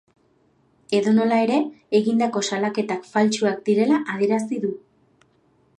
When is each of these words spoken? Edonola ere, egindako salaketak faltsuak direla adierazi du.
Edonola 0.99 1.37
ere, 1.47 1.59
egindako 1.99 2.43
salaketak 2.49 3.05
faltsuak 3.13 3.61
direla 3.69 4.01
adierazi 4.15 4.63
du. 4.65 4.73